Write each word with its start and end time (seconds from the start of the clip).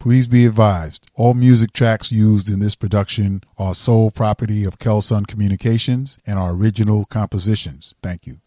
Please 0.00 0.28
be 0.28 0.46
advised, 0.46 1.10
all 1.14 1.34
music 1.34 1.74
tracks 1.74 2.10
used 2.10 2.48
in 2.48 2.58
this 2.58 2.74
production 2.74 3.44
are 3.58 3.74
sole 3.74 4.10
property 4.10 4.64
of 4.64 4.78
Kelson 4.78 5.26
Communications 5.26 6.18
and 6.26 6.38
are 6.38 6.52
original 6.52 7.04
compositions. 7.04 7.94
Thank 8.02 8.26
you. 8.26 8.38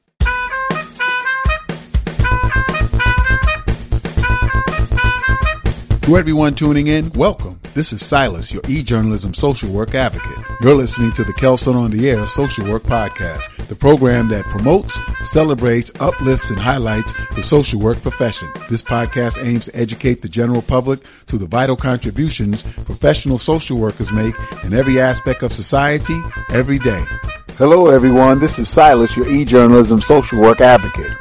To 6.04 6.18
everyone 6.18 6.54
tuning 6.54 6.88
in, 6.88 7.10
welcome. 7.12 7.58
This 7.74 7.94
is 7.94 8.06
Silas, 8.06 8.52
your 8.52 8.62
e-journalism 8.68 9.34
social 9.34 9.72
work 9.72 9.96
advocate. 9.96 10.38
You're 10.60 10.76
listening 10.76 11.14
to 11.14 11.24
the 11.24 11.32
Kelson 11.32 11.78
on 11.78 11.92
the 11.92 12.10
Air 12.10 12.28
Social 12.28 12.70
Work 12.70 12.84
Podcast, 12.84 13.68
the 13.68 13.76
program 13.76 14.28
that 14.28 14.44
promotes, 14.44 15.00
celebrates, 15.22 15.94
uplifts, 16.02 16.50
and 16.50 16.60
highlights 16.60 17.14
the 17.36 17.42
social 17.42 17.80
work 17.80 18.02
profession. 18.02 18.50
This 18.70 18.84
podcast 18.84 19.42
aims 19.42 19.66
to 19.66 19.76
educate 19.78 20.22
the 20.22 20.28
general 20.28 20.62
public 20.62 21.00
to 21.28 21.38
the 21.38 21.46
vital 21.46 21.78
contributions 21.78 22.64
professional 22.64 23.38
social 23.38 23.78
workers 23.78 24.12
make 24.12 24.36
in 24.66 24.74
every 24.74 25.00
aspect 25.00 25.42
of 25.42 25.54
society, 25.54 26.20
every 26.50 26.80
day. 26.80 27.06
Hello, 27.58 27.88
everyone. 27.88 28.40
This 28.40 28.60
is 28.60 28.68
Silas, 28.68 29.16
your 29.16 29.30
e-journalism 29.30 30.02
social 30.02 30.42
work 30.42 30.60
advocate 30.60 31.16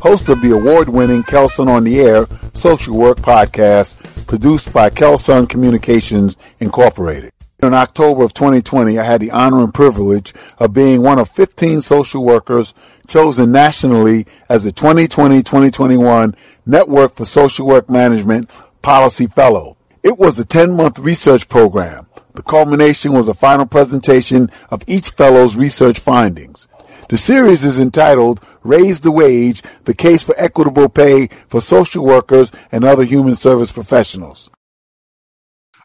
host 0.00 0.28
of 0.28 0.40
the 0.40 0.52
award-winning 0.52 1.24
Kelson 1.24 1.68
on 1.68 1.84
the 1.84 2.00
Air 2.00 2.26
social 2.54 2.96
work 2.96 3.18
podcast 3.18 3.96
produced 4.28 4.72
by 4.72 4.90
Kelson 4.90 5.46
Communications 5.46 6.36
Incorporated. 6.60 7.32
In 7.60 7.74
October 7.74 8.22
of 8.22 8.34
2020, 8.34 8.98
I 8.98 9.02
had 9.02 9.20
the 9.20 9.32
honor 9.32 9.64
and 9.64 9.74
privilege 9.74 10.32
of 10.58 10.72
being 10.72 11.02
one 11.02 11.18
of 11.18 11.28
15 11.28 11.80
social 11.80 12.22
workers 12.22 12.72
chosen 13.08 13.50
nationally 13.50 14.26
as 14.48 14.62
the 14.62 14.70
2020-2021 14.70 16.36
Network 16.66 17.16
for 17.16 17.24
Social 17.24 17.66
Work 17.66 17.90
Management 17.90 18.48
Policy 18.82 19.26
Fellow. 19.26 19.76
It 20.04 20.16
was 20.18 20.38
a 20.38 20.44
10-month 20.44 21.00
research 21.00 21.48
program. 21.48 22.06
The 22.34 22.42
culmination 22.42 23.14
was 23.14 23.26
a 23.26 23.34
final 23.34 23.66
presentation 23.66 24.50
of 24.70 24.84
each 24.86 25.10
fellow's 25.10 25.56
research 25.56 25.98
findings. 25.98 26.68
The 27.08 27.16
series 27.16 27.64
is 27.64 27.80
entitled 27.80 28.44
Raise 28.62 29.00
the 29.00 29.10
Wage, 29.10 29.62
the 29.84 29.94
case 29.94 30.22
for 30.22 30.34
equitable 30.36 30.90
pay 30.90 31.28
for 31.48 31.58
social 31.58 32.04
workers 32.04 32.52
and 32.70 32.84
other 32.84 33.02
human 33.02 33.34
service 33.34 33.72
professionals. 33.72 34.50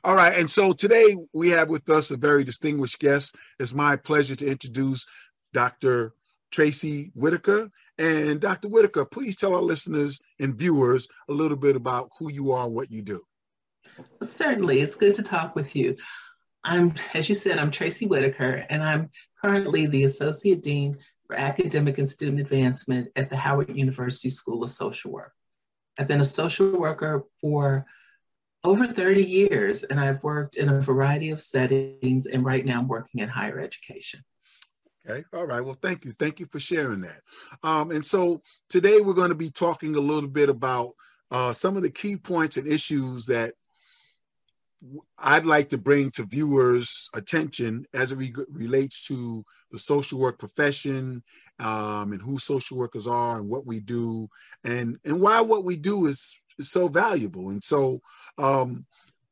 All 0.04 0.18
right, 0.18 0.38
and 0.38 0.52
so 0.52 0.74
today 0.74 1.16
we 1.34 1.52
have 1.52 1.70
with 1.70 1.90
us 1.90 2.12
a 2.12 2.18
very 2.18 2.44
distinguished 2.44 3.00
guest. 3.00 3.38
It's 3.58 3.74
my 3.74 3.96
pleasure 3.96 4.36
to 4.36 4.46
introduce 4.46 5.08
Dr. 5.54 6.14
Tracy 6.52 7.14
Whitaker. 7.16 7.70
And 7.98 8.42
Dr. 8.42 8.68
Whitaker, 8.68 9.06
please 9.06 9.38
tell 9.38 9.56
our 9.56 9.62
listeners 9.62 10.20
and 10.42 10.58
viewers 10.58 11.08
a 11.30 11.34
little 11.34 11.56
bit 11.56 11.78
about 11.78 12.10
who 12.20 12.34
you 12.34 12.52
are 12.52 12.66
and 12.66 12.76
what 12.76 12.92
you 12.92 13.02
do. 13.02 13.22
Certainly, 14.22 14.82
it's 14.82 14.96
good 14.96 15.14
to 15.14 15.24
talk 15.24 15.56
with 15.56 15.74
you. 15.74 15.96
I'm, 16.66 16.94
as 17.14 17.30
you 17.30 17.36
said, 17.36 17.60
I'm 17.60 17.72
Tracy 17.72 18.08
Whitaker, 18.08 18.66
and 18.70 18.84
I'm 18.84 19.10
currently 19.42 19.86
the 19.86 20.04
Associate 20.04 20.62
Dean 20.62 20.98
for 21.28 21.36
Academic 21.36 21.98
and 21.98 22.08
Student 22.08 22.40
Advancement 22.40 23.10
at 23.16 23.30
the 23.30 23.38
Howard 23.38 23.76
University 23.76 24.30
School 24.30 24.64
of 24.64 24.72
Social 24.72 25.12
Work. 25.12 25.34
I've 26.00 26.08
been 26.08 26.22
a 26.22 26.26
social 26.26 26.72
worker 26.78 27.26
for 27.40 27.86
over 28.64 28.88
30 28.88 29.24
years, 29.24 29.84
and 29.84 30.00
I've 30.00 30.24
worked 30.24 30.56
in 30.56 30.70
a 30.70 30.82
variety 30.82 31.30
of 31.32 31.42
settings, 31.42 32.26
and 32.26 32.46
right 32.46 32.66
now 32.66 32.80
I'm 32.80 32.88
working 32.88 33.22
in 33.22 33.30
higher 33.30 33.60
education. 33.60 34.24
Okay. 35.06 35.24
All 35.34 35.46
right. 35.46 35.62
Well, 35.62 35.78
thank 35.82 36.06
you. 36.06 36.12
Thank 36.12 36.40
you 36.40 36.46
for 36.46 36.60
sharing 36.60 37.02
that. 37.02 37.20
Um, 37.62 37.92
and 37.92 38.06
so 38.06 38.42
today 38.70 39.00
we're 39.02 39.14
going 39.14 39.30
to 39.30 39.36
be 39.36 39.50
talking 39.50 39.96
a 39.96 40.00
little 40.00 40.30
bit 40.30 40.48
about 40.48 40.94
uh, 41.30 41.52
some 41.52 41.76
of 41.76 41.84
the 41.84 41.90
key 41.90 42.16
points 42.16 42.56
and 42.56 42.68
issues 42.68 43.26
that 43.26 43.54
I'd 45.17 45.45
like 45.45 45.70
to 45.70 45.78
bring 45.78 46.12
to 46.12 46.26
viewers' 46.26 47.09
attention 47.14 47.86
as 47.94 48.12
it 48.12 48.17
re- 48.17 48.34
relates 48.50 49.08
to 49.08 49.44
the 49.72 49.78
social 49.78 50.20
work 50.20 50.39
profession 50.39 51.23
um, 51.59 52.11
and 52.11 52.21
who 52.21 52.38
social 52.38 52.77
workers 52.77 53.08
are 53.08 53.39
and 53.39 53.49
what 53.49 53.66
we 53.66 53.80
do 53.80 54.27
and 54.64 54.98
and 55.05 55.21
why 55.21 55.42
what 55.42 55.64
we 55.64 55.77
do 55.77 56.08
is, 56.08 56.44
is 56.60 56.71
so 56.71 56.88
valuable. 56.88 57.49
And 57.49 57.64
so, 57.64 57.99
um, 58.38 58.86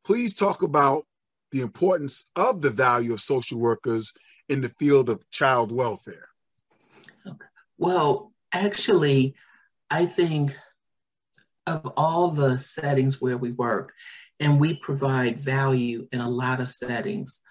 please 0.06 0.34
talk 0.34 0.64
about 0.64 1.06
the 1.52 1.62
importance 1.62 2.30
of 2.36 2.62
the 2.62 2.70
value 2.70 3.14
of 3.14 3.20
social 3.20 3.60
workers 3.60 4.14
in 4.48 4.62
the 4.62 4.70
field 4.70 5.10
of 5.10 5.30
child 5.32 5.72
welfare. 5.72 6.28
Well, 7.78 8.32
actually, 8.54 9.36
I 9.90 10.06
think 10.06 10.56
of 11.68 11.94
all 11.96 12.32
the 12.32 12.58
settings 12.58 13.22
where 13.22 13.38
we 13.38 13.52
work, 13.52 13.94
and 14.40 14.60
we 14.60 14.76
provide 14.76 15.40
value 15.40 16.08
in 16.12 16.20
a 16.20 16.30
lot 16.30 16.60
of 16.60 16.68
settings, 16.68 17.42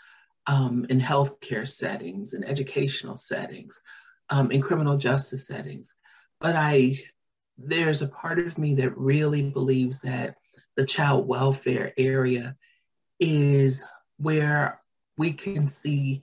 um, 0.47 0.87
in 0.91 1.01
healthcare 1.01 1.69
settings, 1.69 2.33
in 2.33 2.43
educational 2.45 3.17
settings, 3.17 3.81
um, 4.31 4.51
in 4.51 4.61
criminal 4.61 4.97
justice 4.97 5.47
settings. 5.47 5.95
But 6.41 6.57
I, 6.57 6.99
there's 7.59 8.03
a 8.03 8.09
part 8.09 8.39
of 8.39 8.59
me 8.59 8.75
that 8.77 8.97
really 8.99 9.43
believes 9.51 10.01
that 10.01 10.37
the 10.77 10.85
child 10.85 11.29
welfare 11.29 11.93
area 11.97 12.57
is 13.21 13.85
where 14.17 14.81
we 15.19 15.33
can 15.33 15.69
see 15.69 16.23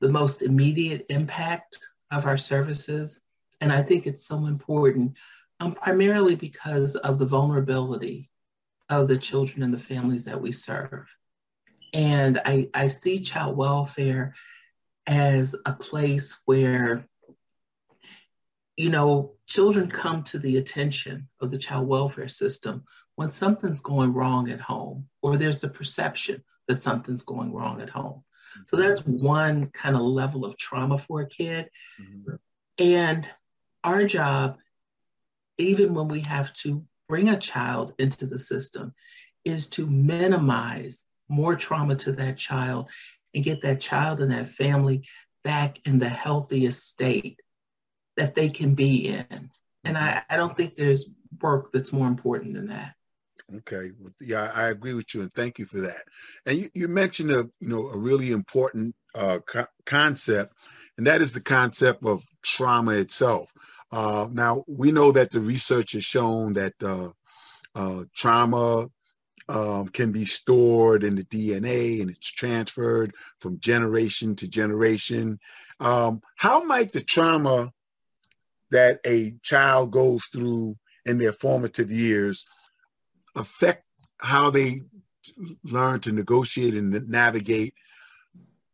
the 0.00 0.08
most 0.08 0.42
immediate 0.42 1.06
impact 1.08 1.78
of 2.12 2.26
our 2.26 2.36
services. 2.36 3.20
And 3.60 3.72
I 3.72 3.82
think 3.82 4.06
it's 4.06 4.26
so 4.26 4.46
important, 4.46 5.14
um, 5.64 5.72
primarily 5.74 6.34
because 6.34 6.96
of 6.96 7.18
the 7.18 7.26
vulnerability 7.26 8.30
of 8.90 9.08
the 9.08 9.16
children 9.16 9.62
and 9.62 9.72
the 9.72 9.78
families 9.78 10.24
that 10.24 10.40
we 10.40 10.52
serve. 10.52 11.08
And 11.92 12.40
I, 12.44 12.68
I 12.74 12.88
see 12.88 13.20
child 13.20 13.56
welfare 13.56 14.34
as 15.06 15.54
a 15.64 15.72
place 15.72 16.38
where, 16.44 17.06
you 18.76 18.90
know, 18.90 19.32
children 19.46 19.88
come 19.90 20.22
to 20.24 20.38
the 20.38 20.56
attention 20.56 21.28
of 21.40 21.50
the 21.50 21.58
child 21.58 21.86
welfare 21.86 22.28
system 22.28 22.84
when 23.14 23.30
something's 23.30 23.80
going 23.80 24.12
wrong 24.12 24.50
at 24.50 24.60
home 24.60 25.06
or 25.22 25.36
there's 25.36 25.60
the 25.60 25.68
perception 25.68 26.42
that 26.68 26.82
something's 26.82 27.22
going 27.22 27.52
wrong 27.52 27.80
at 27.80 27.90
home. 27.90 28.22
So 28.66 28.76
that's 28.76 29.00
one 29.00 29.68
kind 29.70 29.96
of 29.96 30.02
level 30.02 30.44
of 30.44 30.56
trauma 30.56 30.98
for 30.98 31.22
a 31.22 31.28
kid. 31.28 31.70
Mm-hmm. 32.00 32.34
And 32.78 33.28
our 33.82 34.04
job, 34.04 34.58
even 35.58 35.94
when 35.94 36.08
we 36.08 36.20
have 36.20 36.52
to 36.54 36.84
bring 37.08 37.28
a 37.28 37.38
child 37.38 37.94
into 37.98 38.26
the 38.26 38.38
system 38.38 38.94
is 39.44 39.66
to 39.68 39.86
minimize 39.86 41.04
more 41.28 41.54
trauma 41.56 41.94
to 41.96 42.12
that 42.12 42.36
child 42.36 42.88
and 43.34 43.44
get 43.44 43.62
that 43.62 43.80
child 43.80 44.20
and 44.20 44.30
that 44.30 44.48
family 44.48 45.06
back 45.42 45.78
in 45.86 45.98
the 45.98 46.08
healthiest 46.08 46.88
state 46.88 47.40
that 48.16 48.34
they 48.34 48.48
can 48.48 48.74
be 48.74 49.08
in. 49.08 49.50
And 49.84 49.98
I, 49.98 50.22
I 50.30 50.36
don't 50.36 50.56
think 50.56 50.74
there's 50.74 51.10
work 51.42 51.72
that's 51.72 51.92
more 51.92 52.08
important 52.08 52.54
than 52.54 52.68
that. 52.68 52.94
Okay, 53.58 53.90
yeah, 54.20 54.50
I 54.54 54.68
agree 54.68 54.94
with 54.94 55.14
you, 55.14 55.20
and 55.20 55.32
thank 55.32 55.58
you 55.58 55.66
for 55.66 55.80
that. 55.80 56.02
And 56.46 56.56
you, 56.56 56.68
you 56.74 56.88
mentioned 56.88 57.30
a 57.30 57.48
you 57.60 57.68
know 57.68 57.88
a 57.88 57.98
really 57.98 58.30
important 58.32 58.94
uh, 59.14 59.40
co- 59.46 59.66
concept, 59.84 60.54
and 60.96 61.06
that 61.06 61.20
is 61.20 61.32
the 61.32 61.42
concept 61.42 62.06
of 62.06 62.24
trauma 62.42 62.92
itself. 62.92 63.52
Uh, 63.94 64.26
now, 64.32 64.64
we 64.66 64.90
know 64.90 65.12
that 65.12 65.30
the 65.30 65.38
research 65.38 65.92
has 65.92 66.04
shown 66.04 66.52
that 66.54 66.72
uh, 66.82 67.10
uh, 67.76 68.02
trauma 68.12 68.88
um, 69.48 69.86
can 69.86 70.10
be 70.10 70.24
stored 70.24 71.04
in 71.04 71.14
the 71.14 71.22
DNA 71.22 72.00
and 72.00 72.10
it's 72.10 72.28
transferred 72.28 73.14
from 73.38 73.60
generation 73.60 74.34
to 74.34 74.48
generation. 74.48 75.38
Um, 75.78 76.20
how 76.34 76.64
might 76.64 76.90
the 76.90 77.02
trauma 77.02 77.70
that 78.72 78.98
a 79.06 79.34
child 79.42 79.92
goes 79.92 80.24
through 80.24 80.74
in 81.06 81.18
their 81.18 81.32
formative 81.32 81.92
years 81.92 82.46
affect 83.36 83.84
how 84.18 84.50
they 84.50 84.80
learn 85.62 86.00
to 86.00 86.10
negotiate 86.10 86.74
and 86.74 87.08
navigate 87.08 87.74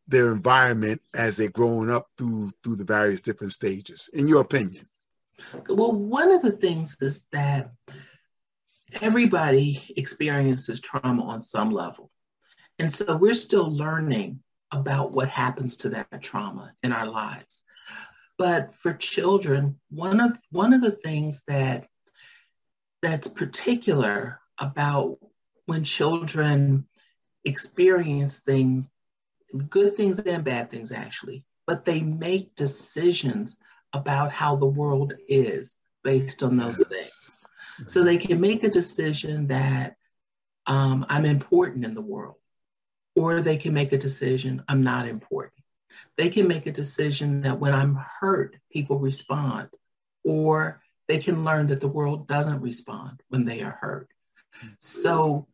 their 0.07 0.33
environment 0.33 1.03
as 1.15 1.37
they're 1.37 1.51
growing 1.51 1.91
up 1.91 2.07
through 2.17 2.51
through 2.63 2.77
the 2.77 2.85
various 2.85 3.21
different 3.21 3.53
stages 3.53 4.09
in 4.13 4.27
your 4.27 4.41
opinion 4.41 4.89
well, 5.69 5.93
one 5.93 6.33
of 6.33 6.43
the 6.43 6.53
things 6.53 6.97
is 7.01 7.27
that 7.33 7.71
everybody 9.01 9.83
experiences 9.97 10.81
trauma 10.81 11.23
on 11.25 11.43
some 11.43 11.71
level. 11.71 12.11
And 12.79 12.93
so 12.93 13.17
we're 13.17 13.35
still 13.35 13.71
learning 13.71 14.41
about 14.73 15.13
what 15.13 15.29
happens 15.29 15.77
to 15.79 15.91
that 15.91 16.23
trauma 16.23 16.73
in 16.83 16.93
our 16.93 17.07
lives. 17.07 17.63
But 18.39 18.75
for 18.75 18.95
children, 18.95 19.79
one 19.91 20.21
of 20.21 20.39
one 20.51 20.73
of 20.73 20.81
the 20.81 20.93
things 20.93 21.43
that 21.47 21.87
that's 23.03 23.29
particular 23.29 24.41
about 24.59 25.19
when 25.67 25.85
children 25.85 26.87
experience 27.45 28.39
things, 28.39 28.91
good 29.69 29.97
things 29.97 30.21
and 30.21 30.45
bad 30.45 30.71
things 30.71 30.93
actually, 30.93 31.45
but 31.67 31.85
they 31.85 32.01
make 32.01 32.55
decisions 32.55 33.57
about 33.93 34.33
how 34.33 34.57
the 34.57 34.67
world 34.67 35.15
is 35.29 35.77
based 36.05 36.43
on 36.43 36.57
those 36.57 36.87
things. 36.87 37.39
So 37.87 38.03
they 38.03 38.19
can 38.19 38.41
make 38.41 38.63
a 38.65 38.71
decision 38.71 39.47
that 39.49 39.97
um, 40.67 41.07
I'm 41.09 41.25
important 41.25 41.85
in 41.85 41.95
the 41.95 42.01
world. 42.01 42.37
Or 43.17 43.41
they 43.41 43.57
can 43.57 43.75
make 43.75 43.93
a 43.93 43.99
decision, 43.99 44.63
I'm 44.69 44.83
not 44.83 45.09
important. 45.09 45.65
They 46.17 46.31
can 46.31 46.47
make 46.47 46.67
a 46.67 46.73
decision 46.73 47.43
that 47.43 47.59
when 47.59 47.75
I'm 47.75 47.97
hurt, 48.21 48.57
people 48.71 48.99
respond. 48.99 49.69
Or 50.25 50.81
they 51.09 51.19
can 51.19 51.45
learn 51.45 51.67
that 51.69 51.81
the 51.81 51.89
world 51.89 52.29
doesn't 52.29 52.61
respond 52.61 53.23
when 53.29 53.45
they 53.45 53.63
are 53.63 53.77
hurt. 53.81 54.09
So, 54.79 55.49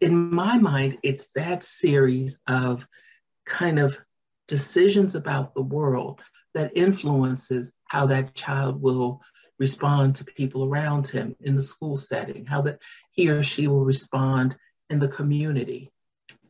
in 0.00 0.34
my 0.34 0.58
mind, 0.58 0.98
it's 1.02 1.28
that 1.34 1.64
series 1.64 2.38
of 2.46 2.86
kind 3.44 3.78
of 3.78 3.96
decisions 4.46 5.14
about 5.14 5.54
the 5.54 5.62
world 5.62 6.20
that 6.56 6.72
influences 6.74 7.70
how 7.84 8.06
that 8.06 8.34
child 8.34 8.80
will 8.80 9.20
respond 9.58 10.16
to 10.16 10.24
people 10.24 10.64
around 10.64 11.06
him 11.06 11.36
in 11.40 11.54
the 11.54 11.60
school 11.60 11.98
setting, 11.98 12.46
how 12.46 12.62
that 12.62 12.80
he 13.12 13.28
or 13.28 13.42
she 13.42 13.68
will 13.68 13.84
respond 13.84 14.56
in 14.88 14.98
the 14.98 15.08
community. 15.08 15.92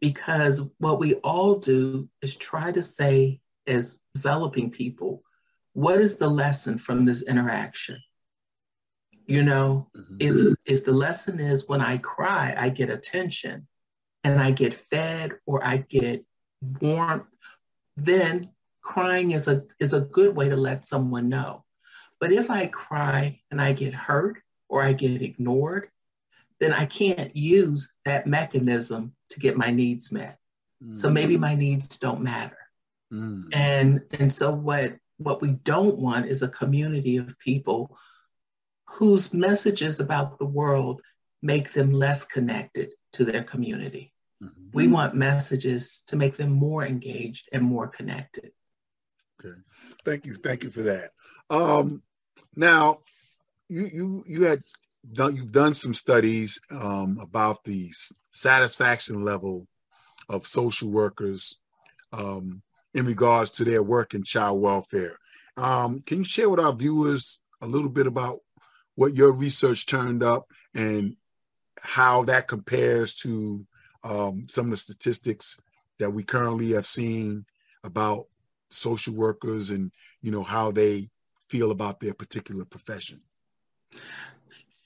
Because 0.01 0.63
what 0.79 1.01
we 1.01 1.15
all 1.15 1.57
do 1.57 2.09
is 2.23 2.37
try 2.37 2.71
to 2.71 2.83
say, 2.83 3.41
as 3.67 3.99
developing 4.15 4.71
people, 4.71 5.25
what 5.73 6.01
is 6.01 6.17
the 6.17 6.29
lesson 6.29 6.79
from 6.79 7.05
this 7.05 7.23
interaction? 7.23 7.99
You 9.27 9.43
know, 9.43 9.89
mm-hmm. 9.97 10.17
if 10.21 10.55
if 10.67 10.85
the 10.85 10.93
lesson 10.93 11.41
is 11.41 11.67
when 11.67 11.81
I 11.81 11.99
cry, 11.99 12.55
I 12.57 12.69
get 12.69 12.91
attention 12.91 13.67
and 14.23 14.41
I 14.41 14.53
get 14.53 14.73
fed 14.73 15.33
or 15.47 15.65
I 15.65 15.79
get 15.79 16.25
warmth, 16.81 17.27
then 17.97 18.51
crying 18.87 19.33
is 19.33 19.49
a 19.49 19.65
is 19.81 19.93
a 19.93 20.01
good 20.01 20.35
way 20.37 20.49
to 20.49 20.57
let 20.57 20.87
someone 20.87 21.29
know. 21.29 21.65
But 22.21 22.33
if 22.33 22.51
I 22.51 22.67
cry 22.67 23.41
and 23.51 23.61
I 23.61 23.73
get 23.73 23.93
hurt 23.93 24.39
or 24.69 24.83
I 24.83 24.93
get 24.93 25.21
ignored, 25.21 25.89
then 26.61 26.73
I 26.73 26.87
can't 26.87 27.35
use 27.37 27.93
that 28.05 28.27
mechanism 28.27 29.13
to 29.31 29.41
get 29.41 29.57
my 29.57 29.71
needs 29.73 30.13
met. 30.13 30.39
Mm. 30.83 30.97
So 30.97 31.11
maybe 31.11 31.37
my 31.37 31.55
needs 31.55 31.99
don't 31.99 32.23
matter. 32.23 32.57
Mm. 33.13 33.49
And 33.53 34.03
and 34.19 34.33
so 34.33 34.53
what 34.53 34.97
what 35.19 35.43
we 35.43 35.51
don't 35.65 35.99
want 35.99 36.27
is 36.27 36.43
a 36.43 36.49
community 36.49 37.17
of 37.17 37.39
people 37.41 37.99
whose 38.89 39.35
messages 39.35 39.99
about 39.99 40.39
the 40.39 40.47
world 40.47 41.03
make 41.43 41.73
them 41.73 41.91
less 41.91 42.25
connected 42.25 42.93
to 43.13 43.25
their 43.25 43.43
community. 43.43 44.13
Mm-hmm. 44.43 44.71
We 44.73 44.89
want 44.89 45.15
messages 45.15 46.03
to 46.07 46.17
make 46.17 46.37
them 46.37 46.53
more 46.53 46.85
engaged 46.85 47.49
and 47.53 47.63
more 47.63 47.89
connected. 47.89 48.53
Okay, 49.39 49.55
thank 50.05 50.27
you, 50.27 50.35
thank 50.35 50.65
you 50.65 50.71
for 50.71 50.83
that. 50.83 51.11
Um, 51.51 52.03
now, 52.55 53.01
you 53.69 53.87
you 53.93 54.25
you 54.27 54.45
had 54.45 54.61
done 55.13 55.37
you've 55.37 55.53
done 55.53 55.75
some 55.75 55.95
studies 55.95 56.61
um, 56.71 57.19
about 57.21 57.63
the 57.65 57.91
satisfaction 58.31 59.25
level 59.25 59.67
of 60.29 60.47
social 60.47 60.91
workers 60.91 61.59
um, 62.13 62.63
in 62.95 63.05
regards 63.05 63.51
to 63.53 63.65
their 63.65 63.83
work 63.83 64.15
in 64.15 64.25
child 64.25 64.61
welfare. 64.61 65.19
Um, 65.57 66.01
can 66.07 66.19
you 66.19 66.25
share 66.25 66.51
with 66.51 66.61
our 66.61 66.75
viewers 66.75 67.41
a 67.63 67.67
little 67.67 67.89
bit 67.89 68.07
about 68.07 68.41
what 68.95 69.15
your 69.15 69.33
research 69.33 69.87
turned 69.87 70.23
up 70.23 70.51
and 70.75 71.17
how 71.81 72.25
that 72.25 72.49
compares 72.49 73.15
to 73.15 73.67
um, 74.03 74.45
some 74.49 74.67
of 74.67 74.71
the 74.71 74.77
statistics 74.77 75.59
that 75.99 76.11
we 76.11 76.23
currently 76.23 76.73
have 76.73 76.87
seen 76.87 77.45
about 77.85 78.27
social 78.77 79.15
workers 79.15 79.71
and 79.71 79.91
you 80.23 80.31
know 80.31 80.43
how 80.43 80.71
they 80.71 81.09
feel 81.49 81.71
about 81.71 82.01
their 82.01 82.15
particular 82.15 82.65
profession 82.65 83.21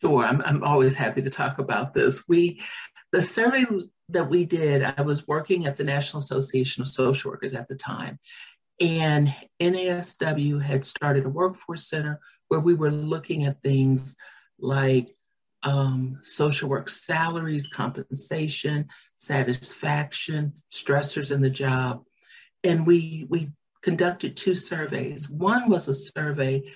sure 0.01 0.25
i'm, 0.25 0.43
I'm 0.43 0.65
always 0.65 0.95
happy 0.95 1.23
to 1.23 1.31
talk 1.31 1.59
about 1.59 1.95
this 1.95 2.29
we 2.29 2.61
the 3.13 3.23
survey 3.23 3.65
that 4.09 4.29
we 4.29 4.45
did 4.45 4.83
i 4.97 5.03
was 5.03 5.27
working 5.27 5.67
at 5.67 5.77
the 5.77 5.85
national 5.85 6.23
association 6.23 6.83
of 6.83 6.89
social 6.89 7.31
workers 7.31 7.55
at 7.55 7.69
the 7.69 7.77
time 7.77 8.19
and 8.81 9.35
nasw 9.61 10.63
had 10.63 10.85
started 10.85 11.27
a 11.27 11.31
workforce 11.31 11.89
center 11.89 12.21
where 12.49 12.61
we 12.61 12.75
were 12.75 12.91
looking 12.91 13.45
at 13.45 13.61
things 13.63 14.17
like 14.59 15.15
um, 15.63 16.19
social 16.23 16.69
work 16.69 16.89
salaries, 16.89 17.69
compensation, 17.69 18.89
satisfaction, 19.17 20.53
stressors 20.73 21.31
in 21.31 21.41
the 21.41 21.51
job. 21.51 22.05
And 22.65 22.87
we, 22.87 23.27
we 23.29 23.51
conducted 23.83 24.37
two 24.37 24.55
surveys. 24.55 25.29
One 25.29 25.69
was 25.69 25.89
a 25.89 25.95
survey 25.95 26.71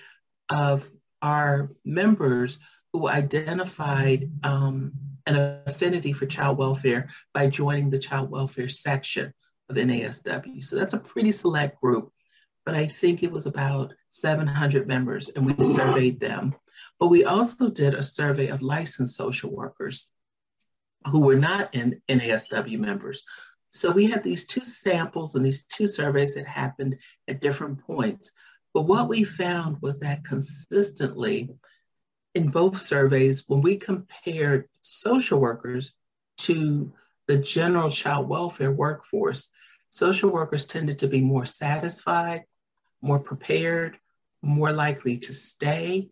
of 0.49 0.89
our 1.21 1.71
members 1.83 2.59
who 2.93 3.07
identified 3.07 4.29
um, 4.43 4.93
an 5.25 5.61
affinity 5.65 6.13
for 6.13 6.25
child 6.25 6.57
welfare 6.57 7.09
by 7.33 7.47
joining 7.47 7.89
the 7.89 7.99
child 7.99 8.29
welfare 8.29 8.69
section 8.69 9.33
of 9.69 9.75
NASW. 9.75 10.63
So 10.63 10.75
that's 10.75 10.93
a 10.93 10.99
pretty 10.99 11.31
select 11.31 11.81
group 11.81 12.11
but 12.65 12.75
I 12.75 12.87
think 12.87 13.21
it 13.21 13.31
was 13.31 13.45
about 13.45 13.93
700 14.09 14.87
members, 14.87 15.29
and 15.29 15.45
we 15.45 15.63
surveyed 15.63 16.19
them. 16.19 16.55
But 16.99 17.07
we 17.07 17.23
also 17.23 17.69
did 17.69 17.93
a 17.93 18.03
survey 18.03 18.47
of 18.47 18.61
licensed 18.61 19.15
social 19.15 19.51
workers 19.51 20.07
who 21.07 21.19
were 21.19 21.35
not 21.35 21.75
in 21.75 22.01
NASW 22.09 22.79
members. 22.79 23.23
So 23.75 23.91
we 23.91 24.09
had 24.09 24.23
these 24.23 24.45
two 24.45 24.63
samples 24.63 25.35
and 25.35 25.45
these 25.45 25.63
two 25.65 25.85
surveys 25.85 26.35
that 26.35 26.47
happened 26.47 26.95
at 27.27 27.41
different 27.41 27.85
points. 27.85 28.31
But 28.73 28.83
what 28.83 29.09
we 29.09 29.25
found 29.25 29.81
was 29.81 29.99
that 29.99 30.23
consistently 30.23 31.49
in 32.33 32.49
both 32.49 32.79
surveys, 32.79 33.43
when 33.47 33.61
we 33.61 33.75
compared 33.75 34.69
social 34.81 35.41
workers 35.41 35.91
to 36.39 36.93
the 37.27 37.37
general 37.37 37.89
child 37.89 38.29
welfare 38.29 38.71
workforce, 38.71 39.49
social 39.89 40.29
workers 40.29 40.63
tended 40.63 40.99
to 40.99 41.07
be 41.07 41.19
more 41.19 41.45
satisfied, 41.45 42.43
more 43.01 43.19
prepared, 43.19 43.97
more 44.41 44.71
likely 44.71 45.17
to 45.17 45.33
stay. 45.33 46.09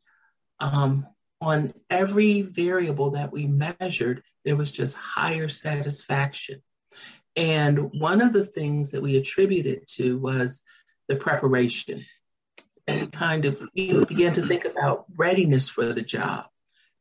Um, 0.60 1.07
on 1.39 1.74
every 1.89 2.42
variable 2.42 3.12
that 3.12 3.31
we 3.31 3.48
measured, 3.48 4.21
there 4.44 4.57
was 4.57 4.71
just 4.71 4.95
higher 4.95 5.48
satisfaction. 5.48 6.62
And 7.35 7.91
one 8.00 8.21
of 8.21 8.33
the 8.33 8.45
things 8.45 8.91
that 8.91 9.01
we 9.01 9.18
attributed 9.18 9.88
to 9.95 10.18
was 10.18 10.62
the 11.07 11.15
preparation. 11.15 12.06
And 12.88 13.12
kind 13.12 13.45
of 13.45 13.62
you 13.74 13.94
know, 13.94 14.06
began 14.06 14.33
to 14.33 14.41
think 14.41 14.65
about 14.65 15.06
readiness 15.15 15.69
for 15.69 15.85
the 15.85 16.01
job 16.01 16.47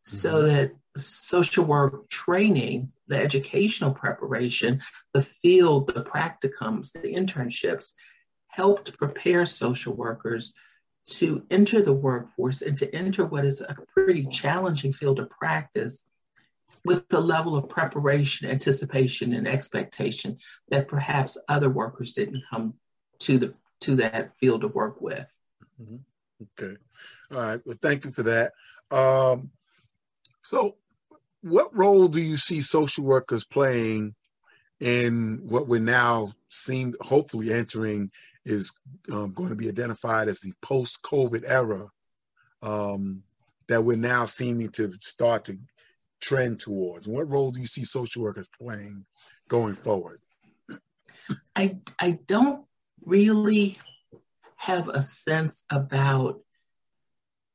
so 0.03 0.35
mm-hmm. 0.35 0.47
that 0.47 0.73
social 0.97 1.65
work 1.65 2.09
training, 2.09 2.93
the 3.07 3.19
educational 3.19 3.93
preparation, 3.93 4.83
the 5.15 5.23
field, 5.23 5.87
the 5.87 6.03
practicums, 6.05 6.93
the 6.93 7.15
internships 7.15 7.93
helped 8.49 8.99
prepare 8.99 9.47
social 9.47 9.95
workers 9.95 10.53
to 11.07 11.45
enter 11.51 11.83
the 11.83 11.93
workforce 11.93 12.63
and 12.63 12.77
to 12.79 12.95
enter 12.95 13.25
what 13.25 13.45
is 13.45 13.61
a 13.61 13.77
pretty 13.95 14.27
challenging 14.27 14.93
field 14.93 15.19
of 15.19 15.31
practice 15.31 16.05
with 16.85 17.09
the 17.09 17.21
level 17.21 17.57
of 17.57 17.69
preparation, 17.69 18.49
anticipation, 18.49 19.35
and 19.35 19.47
expectation 19.47 20.39
that 20.69 20.89
perhaps 20.89 21.39
other 21.49 21.71
workers 21.71 22.13
didn't 22.13 22.43
come 22.51 22.75
to 23.21 23.39
the 23.39 23.55
to 23.81 23.97
that 23.97 24.37
field 24.39 24.65
of 24.65 24.75
work 24.75 25.01
with. 25.01 25.27
Mm-hmm. 25.81 25.97
Okay, 26.59 26.77
all 27.31 27.39
right. 27.39 27.61
Well, 27.65 27.77
thank 27.81 28.05
you 28.05 28.11
for 28.11 28.25
that. 28.25 28.53
Um, 28.91 29.51
so, 30.43 30.77
what 31.43 31.77
role 31.77 32.09
do 32.09 32.21
you 32.21 32.37
see 32.37 32.61
social 32.61 33.05
workers 33.05 33.45
playing 33.45 34.15
in 34.81 35.41
what 35.45 35.69
we're 35.69 35.81
now 35.81 36.33
seeing, 36.49 36.95
hopefully 37.01 37.53
entering 37.53 38.11
is 38.45 38.73
um, 39.13 39.31
going 39.31 39.51
to 39.51 39.55
be 39.55 39.69
identified 39.69 40.27
as 40.29 40.41
the 40.41 40.53
post-COVID 40.61 41.45
era 41.47 41.87
um, 42.63 43.23
that 43.69 43.83
we're 43.83 43.97
now 43.97 44.25
seeming 44.25 44.69
to 44.71 44.93
start 45.01 45.45
to 45.45 45.57
trend 46.23 46.61
towards? 46.61 47.07
What 47.07 47.29
role 47.29 47.51
do 47.51 47.61
you 47.61 47.67
see 47.67 47.85
social 47.85 48.23
workers 48.23 48.49
playing 48.59 49.05
going 49.49 49.75
forward? 49.75 50.21
I 51.55 51.79
I 52.01 52.19
don't 52.27 52.65
really 53.05 53.79
have 54.57 54.89
a 54.89 55.03
sense 55.03 55.65
about 55.71 56.41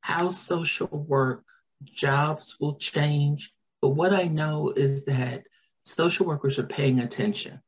how 0.01 0.29
social 0.29 0.87
work 0.87 1.43
jobs 1.83 2.57
will 2.59 2.75
change, 2.75 3.53
but 3.81 3.89
what 3.89 4.13
I 4.13 4.23
know 4.23 4.71
is 4.75 5.05
that 5.05 5.43
social 5.83 6.25
workers 6.25 6.59
are 6.59 6.67
paying 6.67 6.99
attention. 6.99 7.61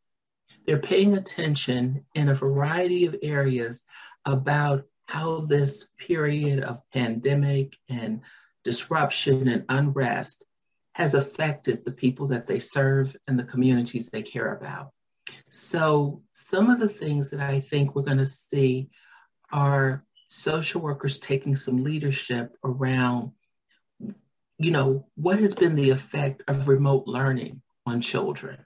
They're 0.66 0.80
paying 0.80 1.16
attention 1.16 2.06
in 2.14 2.30
a 2.30 2.36
variety 2.36 3.06
of 3.06 3.16
areas 3.24 3.82
about 4.26 4.84
how 5.08 5.42
this 5.42 5.88
period 5.98 6.60
of 6.60 6.82
pandemic 6.92 7.78
and 7.88 8.22
disruption 8.64 9.48
and 9.48 9.66
unrest 9.70 10.44
has 10.96 11.14
affected 11.14 11.86
the 11.86 11.92
people 11.92 12.28
that 12.28 12.48
they 12.48 12.60
serve 12.60 13.16
and 13.28 13.38
the 13.38 13.44
communities 13.44 14.10
they 14.10 14.24
care 14.24 14.54
about. 14.54 14.92
So, 15.52 16.22
some 16.34 16.70
of 16.70 16.80
the 16.80 16.90
things 16.90 17.30
that 17.30 17.40
I 17.40 17.60
think 17.60 17.96
we're 17.96 18.04
going 18.04 18.18
to 18.18 18.26
see 18.26 18.90
are 19.52 20.04
social 20.28 20.82
workers 20.82 21.20
taking 21.20 21.56
some 21.56 21.84
leadership 21.84 22.56
around, 22.64 23.32
you 24.58 24.72
know, 24.72 25.08
what 25.16 25.40
has 25.40 25.54
been 25.56 25.76
the 25.76 25.90
effect 25.90 26.44
of 26.48 26.68
remote 26.68 27.08
learning 27.08 27.62
on 27.86 28.02
children? 28.02 28.58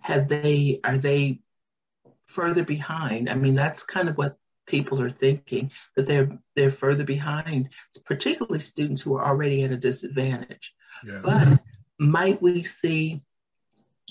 Have 0.00 0.28
they 0.28 0.80
are 0.84 0.98
they 0.98 1.40
further 2.26 2.64
behind? 2.64 3.28
I 3.28 3.34
mean, 3.34 3.54
that's 3.54 3.82
kind 3.82 4.08
of 4.08 4.16
what 4.16 4.36
people 4.68 5.00
are 5.00 5.10
thinking 5.10 5.70
that 5.96 6.06
they're 6.06 6.28
they're 6.54 6.70
further 6.70 7.04
behind, 7.04 7.70
particularly 8.04 8.60
students 8.60 9.00
who 9.00 9.16
are 9.16 9.24
already 9.24 9.64
at 9.64 9.72
a 9.72 9.76
disadvantage. 9.76 10.74
Yes. 11.04 11.22
But 11.22 11.58
might 11.98 12.40
we 12.40 12.62
see 12.62 13.22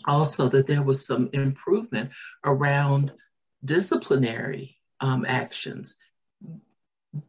also 0.05 0.49
that 0.49 0.67
there 0.67 0.83
was 0.83 1.05
some 1.05 1.29
improvement 1.33 2.11
around 2.43 3.13
disciplinary 3.63 4.77
um, 4.99 5.25
actions? 5.27 5.95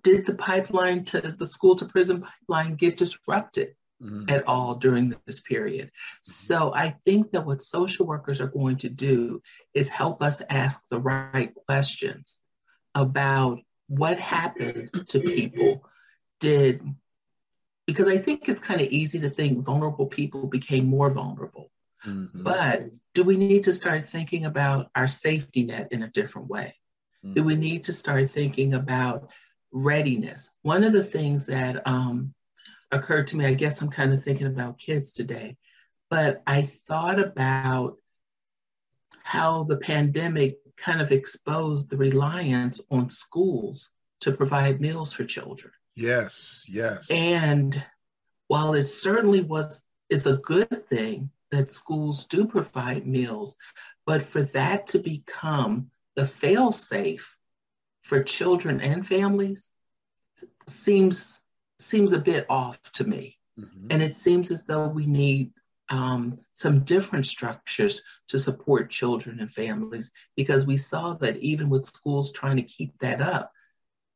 Did 0.03 0.27
the 0.27 0.35
pipeline 0.35 1.05
to 1.07 1.21
the 1.21 1.47
school 1.47 1.77
to 1.77 1.87
prison 1.87 2.23
pipeline 2.23 2.75
get 2.75 2.97
disrupted? 2.97 3.75
Mm-hmm. 4.01 4.31
at 4.33 4.47
all 4.47 4.77
during 4.77 5.13
this 5.27 5.41
period. 5.41 5.89
Mm-hmm. 5.89 6.31
So 6.31 6.73
I 6.73 6.91
think 7.05 7.33
that 7.33 7.45
what 7.45 7.63
social 7.63 8.07
workers 8.07 8.41
are 8.41 8.47
going 8.47 8.77
to 8.77 8.89
do 8.89 9.43
is 9.75 9.89
help 9.89 10.23
us 10.23 10.41
ask 10.49 10.81
the 10.89 11.01
right 11.01 11.53
questions 11.67 12.39
about 13.01 13.61
what 13.89 14.19
happened 14.19 14.91
to 15.09 15.21
people. 15.21 15.85
Did 16.41 16.83
because 17.87 18.07
I 18.07 18.19
think 18.19 18.49
it's 18.49 18.61
kind 18.61 18.81
of 18.81 18.89
easy 18.89 19.19
to 19.21 19.31
think 19.31 19.65
vulnerable 19.65 20.07
people 20.07 20.47
became 20.47 20.87
more 20.87 21.11
vulnerable. 21.11 21.71
Mm-hmm. 22.07 22.45
But 22.45 22.91
do 23.15 23.25
we 23.25 23.37
need 23.37 23.65
to 23.65 23.73
start 23.73 24.05
thinking 24.05 24.45
about 24.45 24.91
our 24.95 25.09
safety 25.09 25.65
net 25.65 25.89
in 25.91 26.03
a 26.03 26.11
different 26.11 26.49
way? 26.49 26.75
Mm-hmm. 27.25 27.35
Do 27.35 27.45
we 27.45 27.57
need 27.57 27.85
to 27.85 27.93
start 27.93 28.31
thinking 28.31 28.75
about 28.75 29.31
readiness? 29.73 30.51
One 30.63 30.85
of 30.85 30.93
the 30.93 31.03
things 31.03 31.47
that 31.47 31.87
um, 31.89 32.35
occurred 32.91 33.27
to 33.29 33.37
me. 33.37 33.47
I 33.47 33.55
guess 33.55 33.81
I'm 33.81 33.91
kind 33.91 34.13
of 34.13 34.23
thinking 34.23 34.47
about 34.47 34.79
kids 34.79 35.13
today, 35.13 35.57
but 36.11 36.43
I 36.47 36.63
thought 36.63 37.19
about 37.19 37.97
how 39.23 39.65
the 39.65 39.77
pandemic 39.77 40.59
kind 40.79 41.01
of 41.01 41.13
exposed 41.13 41.91
the 41.91 41.97
reliance 41.97 42.81
on 42.91 43.11
schools 43.11 43.91
to 44.21 44.33
provide 44.33 44.81
meals 44.81 45.13
for 45.13 45.25
children. 45.25 45.73
Yes, 45.95 46.65
yes. 46.69 47.11
And 47.11 47.83
while 48.47 48.75
it 48.75 48.87
certainly 48.87 49.43
was 49.43 49.83
is 50.09 50.27
a 50.27 50.39
good 50.39 50.89
thing 50.89 51.31
that 51.51 51.73
schools 51.73 52.25
do 52.27 52.47
provide 52.47 53.07
meals, 53.07 53.57
but 54.07 54.23
for 54.23 54.43
that 54.43 54.87
to 54.89 54.99
become 54.99 55.91
the 56.17 56.25
fail 56.25 56.73
safe 56.73 57.37
for 58.03 58.23
children 58.23 58.81
and 58.81 59.07
families 59.07 59.71
seems 60.67 61.41
seems 61.79 62.13
a 62.13 62.19
bit 62.19 62.47
off 62.49 62.81
to 62.93 63.05
me. 63.05 63.39
Mm-hmm. 63.59 63.89
And 63.91 64.03
it 64.03 64.15
seems 64.15 64.51
as 64.51 64.65
though 64.65 64.89
we 64.89 65.07
need 65.07 65.53
um, 65.91 66.39
some 66.53 66.81
different 66.81 67.27
structures 67.27 68.03
to 68.29 68.39
support 68.39 68.91
children 68.91 69.41
and 69.41 69.53
families 69.53 70.11
because 70.37 70.67
we 70.67 70.77
saw 70.77 71.15
that 71.15 71.37
even 71.39 71.71
with 71.71 71.87
schools 71.87 72.33
trying 72.33 72.57
to 72.57 72.63
keep 72.63 72.93
that 72.99 73.21
up. 73.21 73.53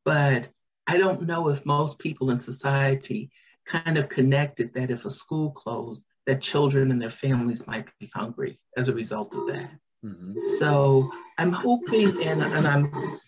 But 0.05 0.49
I 0.85 0.97
don't 0.97 1.23
know 1.23 1.49
if 1.49 1.65
most 1.65 1.99
people 1.99 2.29
in 2.29 2.39
society 2.39 3.31
kind 3.65 3.97
of 3.97 4.09
connected 4.09 4.73
that 4.73 4.91
if 4.91 5.05
a 5.05 5.09
school 5.09 5.51
closed, 5.51 6.03
that 6.25 6.41
children 6.41 6.91
and 6.91 7.01
their 7.01 7.09
families 7.09 7.67
might 7.67 7.87
be 7.99 8.11
hungry 8.13 8.59
as 8.77 8.87
a 8.87 8.93
result 8.93 9.35
of 9.35 9.47
that. 9.47 9.71
Mm-hmm. 10.05 10.39
So 10.59 11.11
I'm 11.37 11.51
hoping 11.51 12.09
and, 12.23 12.41
and 12.41 12.67
I'm 12.67 13.19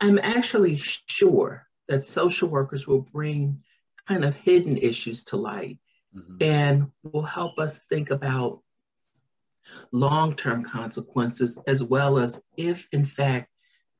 I'm 0.00 0.18
actually 0.18 0.76
sure 0.76 1.66
that 1.88 2.04
social 2.04 2.48
workers 2.48 2.86
will 2.86 3.02
bring 3.12 3.62
kind 4.08 4.24
of 4.24 4.34
hidden 4.34 4.76
issues 4.78 5.24
to 5.24 5.36
light 5.36 5.78
mm-hmm. 6.16 6.36
and 6.40 6.90
will 7.02 7.22
help 7.22 7.58
us 7.58 7.82
think 7.90 8.10
about 8.10 8.60
long 9.92 10.34
term 10.34 10.64
consequences 10.64 11.58
as 11.66 11.82
well 11.82 12.18
as 12.18 12.40
if, 12.56 12.88
in 12.92 13.04
fact, 13.04 13.48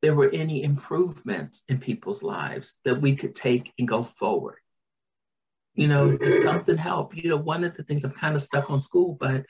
there 0.00 0.14
were 0.14 0.30
any 0.32 0.64
improvements 0.64 1.62
in 1.68 1.78
people's 1.78 2.22
lives 2.22 2.78
that 2.84 3.00
we 3.00 3.14
could 3.14 3.34
take 3.34 3.72
and 3.78 3.86
go 3.86 4.02
forward. 4.02 4.58
You 5.74 5.88
know, 5.88 6.16
did 6.16 6.42
something 6.42 6.76
help? 6.76 7.16
You 7.16 7.30
know, 7.30 7.36
one 7.36 7.64
of 7.64 7.74
the 7.74 7.84
things 7.84 8.04
I'm 8.04 8.10
kind 8.10 8.34
of 8.34 8.42
stuck 8.42 8.70
on 8.70 8.80
school, 8.80 9.16
but 9.18 9.46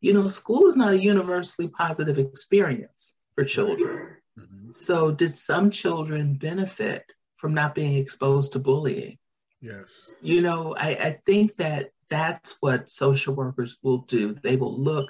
you 0.00 0.12
know, 0.12 0.28
school 0.28 0.68
is 0.68 0.76
not 0.76 0.92
a 0.92 0.98
universally 0.98 1.68
positive 1.68 2.18
experience 2.18 3.14
for 3.34 3.44
children. 3.44 4.16
Mm-hmm. 4.38 4.72
So, 4.72 5.10
did 5.10 5.36
some 5.36 5.70
children 5.70 6.34
benefit 6.34 7.04
from 7.36 7.54
not 7.54 7.74
being 7.74 7.98
exposed 7.98 8.52
to 8.52 8.58
bullying? 8.58 9.18
Yes. 9.60 10.14
You 10.22 10.42
know, 10.42 10.74
I, 10.78 10.88
I 10.90 11.20
think 11.24 11.56
that 11.56 11.90
that's 12.08 12.56
what 12.60 12.90
social 12.90 13.34
workers 13.34 13.76
will 13.82 13.98
do. 13.98 14.34
They 14.42 14.56
will 14.56 14.76
look 14.78 15.08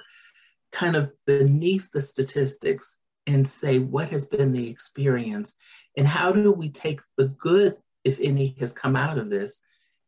kind 0.71 0.95
of 0.95 1.11
beneath 1.25 1.89
the 1.91 2.01
statistics 2.01 2.97
and 3.25 3.47
say, 3.47 3.79
what 3.79 4.09
has 4.09 4.25
been 4.25 4.53
the 4.53 4.69
experience? 4.69 5.53
And 5.95 6.07
how 6.07 6.31
do 6.31 6.51
we 6.51 6.69
take 6.69 7.01
the 7.17 7.27
good, 7.27 7.75
if 8.03 8.19
any, 8.21 8.55
has 8.59 8.73
come 8.73 8.95
out 8.95 9.17
of 9.17 9.29
this 9.29 9.59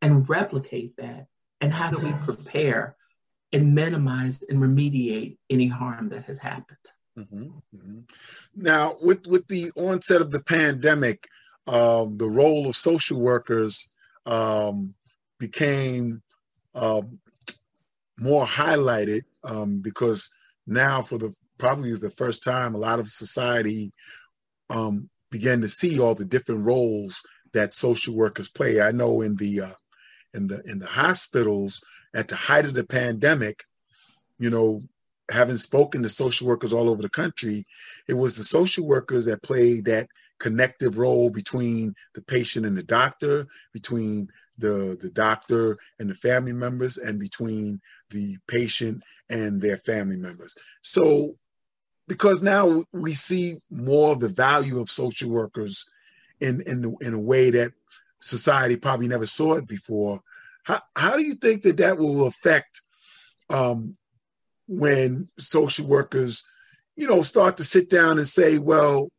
and 0.02 0.28
replicate 0.30 0.96
that? 0.98 1.28
And 1.62 1.74
how 1.74 1.92
do 1.92 1.98
we 2.06 2.14
prepare 2.24 2.96
and 3.52 3.76
minimize 3.76 4.42
and 4.48 4.60
remediate 4.60 5.38
any 5.50 5.68
harm 5.68 6.10
that 6.10 6.26
has 6.26 6.40
happened? 6.40 6.78
Mm-hmm, 7.18 7.44
mm-hmm. 7.76 8.00
Now, 8.56 8.96
with, 9.02 9.28
with 9.28 9.48
the 9.48 9.72
onset 9.76 10.22
of 10.22 10.32
the 10.32 10.42
pandemic, 10.42 11.28
um, 11.68 12.16
the 12.16 12.30
role 12.30 12.68
of 12.68 12.76
social 12.78 13.20
workers 13.20 13.90
um, 14.26 14.94
became 15.40 16.22
um, 16.76 17.20
more 18.20 18.46
highlighted 18.46 19.22
um, 19.44 19.82
because 19.82 20.30
now, 20.68 21.02
for 21.02 21.18
the 21.18 21.34
probably 21.58 21.94
the 21.96 22.10
first 22.10 22.44
time, 22.44 22.76
a 22.76 22.80
lot 22.80 23.00
of 23.00 23.08
society 23.08 23.92
um, 24.70 25.10
began 25.32 25.62
to 25.62 25.68
see 25.68 26.00
all 26.00 26.16
the 26.16 26.26
different 26.26 26.66
roles 26.66 27.22
that 27.54 27.74
social 27.74 28.16
workers 28.16 28.50
play. 28.50 28.82
I 28.82 28.92
know 28.92 29.22
in 29.22 29.36
the 29.36 29.62
uh, 29.62 29.74
in 30.34 30.48
the 30.48 30.62
in 30.66 30.80
the 30.80 30.88
hospitals 30.88 31.82
at 32.14 32.28
the 32.28 32.36
height 32.36 32.66
of 32.66 32.74
the 32.74 32.84
pandemic, 32.84 33.64
you 34.38 34.50
know, 34.50 34.82
having 35.32 35.58
spoken 35.58 36.02
to 36.04 36.10
social 36.10 36.48
workers 36.48 36.74
all 36.74 36.90
over 36.90 37.02
the 37.02 37.10
country, 37.10 37.66
it 38.08 38.14
was 38.14 38.36
the 38.36 38.44
social 38.44 38.86
workers 38.86 39.26
that 39.26 39.44
played 39.44 39.86
that 39.86 40.08
connective 40.40 40.98
role 40.98 41.30
between 41.30 41.94
the 42.16 42.22
patient 42.22 42.66
and 42.66 42.78
the 42.78 42.84
doctor, 42.84 43.46
between 43.74 44.30
the, 44.60 44.98
the 45.02 45.10
doctor 45.10 45.78
and 46.00 46.10
the 46.10 46.16
family 46.16 46.54
members, 46.54 46.98
and 46.98 47.20
between 47.20 47.80
the 48.10 48.38
patient 48.48 49.04
and 49.30 49.62
their 49.62 49.78
family 49.78 50.18
members. 50.18 50.56
So, 50.82 51.36
because 52.08 52.42
now 52.42 52.84
we 52.92 53.14
see 53.14 53.58
more 53.70 54.12
of 54.14 54.20
the 54.20 54.28
value 54.28 54.80
of 54.80 54.90
social 54.90 55.30
workers 55.30 55.86
in 56.42 56.62
in, 56.66 56.96
in 57.02 57.14
a 57.14 57.20
way 57.20 57.52
that 57.52 57.72
society 58.20 58.76
probably 58.76 59.08
never 59.08 59.26
saw 59.26 59.56
it 59.56 59.68
before. 59.68 60.22
How, 60.64 60.82
how 60.96 61.16
do 61.16 61.24
you 61.24 61.36
think 61.36 61.64
that 61.64 61.78
that 61.78 61.98
will 61.98 62.28
affect 62.28 62.82
um, 63.50 63.94
when 64.68 65.30
social 65.38 65.88
workers, 65.88 66.44
you 66.96 67.08
know, 67.08 67.22
start 67.22 67.58
to 67.58 67.64
sit 67.64 67.90
down 67.90 68.18
and 68.18 68.28
say, 68.28 68.60
well, 68.60 69.10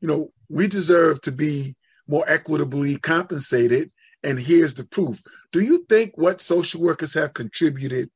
you 0.00 0.08
know, 0.08 0.32
we 0.48 0.68
deserve 0.68 1.20
to 1.22 1.32
be 1.32 1.74
more 2.06 2.24
equitably 2.28 2.96
compensated. 2.96 3.90
And 4.24 4.38
here's 4.38 4.74
the 4.74 4.84
proof. 4.84 5.22
Do 5.52 5.60
you 5.60 5.84
think 5.88 6.12
what 6.16 6.40
social 6.40 6.80
workers 6.80 7.14
have 7.14 7.34
contributed 7.34 8.10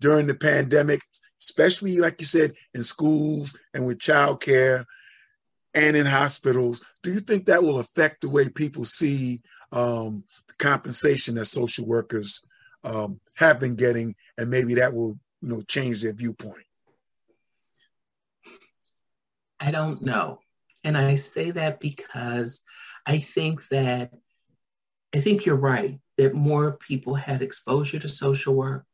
during 0.00 0.26
the 0.26 0.34
pandemic, 0.34 1.00
especially 1.40 1.98
like 1.98 2.20
you 2.20 2.26
said, 2.26 2.54
in 2.74 2.82
schools 2.82 3.56
and 3.74 3.84
with 3.84 3.98
childcare 3.98 4.84
and 5.74 5.96
in 5.96 6.06
hospitals, 6.06 6.82
do 7.02 7.12
you 7.12 7.20
think 7.20 7.46
that 7.46 7.62
will 7.62 7.78
affect 7.78 8.20
the 8.20 8.28
way 8.28 8.48
people 8.48 8.84
see 8.84 9.40
um, 9.72 10.24
the 10.48 10.54
compensation 10.58 11.34
that 11.36 11.46
social 11.46 11.86
workers 11.86 12.42
um, 12.84 13.20
have 13.34 13.60
been 13.60 13.76
getting, 13.76 14.14
and 14.38 14.50
maybe 14.50 14.74
that 14.74 14.92
will, 14.92 15.18
you 15.40 15.48
know, 15.48 15.62
change 15.62 16.02
their 16.02 16.12
viewpoint? 16.12 16.66
I 19.60 19.70
don't 19.70 20.02
know. 20.02 20.40
And 20.82 20.96
I 20.96 21.14
say 21.14 21.52
that 21.52 21.78
because 21.78 22.62
I 23.06 23.18
think 23.18 23.66
that, 23.68 24.12
I 25.14 25.20
think 25.20 25.44
you're 25.44 25.56
right, 25.56 25.98
that 26.18 26.34
more 26.34 26.72
people 26.72 27.14
had 27.14 27.42
exposure 27.42 27.98
to 27.98 28.08
social 28.08 28.54
work. 28.54 28.84